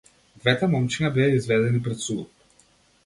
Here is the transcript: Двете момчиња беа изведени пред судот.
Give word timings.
Двете 0.45 0.69
момчиња 0.71 1.11
беа 1.19 1.27
изведени 1.41 1.85
пред 1.89 2.03
судот. 2.09 2.51